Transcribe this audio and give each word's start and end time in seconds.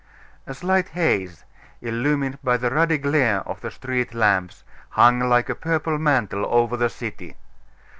A 0.47 0.55
slight 0.55 0.87
haze, 0.97 1.43
illumined 1.79 2.39
by 2.43 2.57
the 2.57 2.71
ruddy 2.71 2.97
glare 2.97 3.41
of 3.47 3.61
the 3.61 3.69
street 3.69 4.15
lamps, 4.15 4.63
hung 4.89 5.19
like 5.19 5.47
a 5.47 5.53
purple 5.53 5.99
mantle 5.99 6.43
over 6.47 6.75
the 6.75 6.89
city. 6.89 7.35